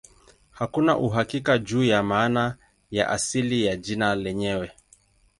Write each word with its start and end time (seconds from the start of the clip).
Hakuna 0.51 0.97
uhakika 0.97 1.57
juu 1.57 1.83
ya 1.83 2.03
maana 2.03 2.57
ya 2.91 3.09
asili 3.09 3.65
ya 3.65 3.75
jina 3.75 4.15
lenyewe. 4.15 4.71